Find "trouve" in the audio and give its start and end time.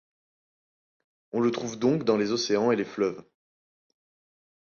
1.51-1.77